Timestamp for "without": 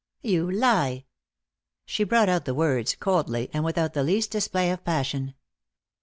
3.63-3.93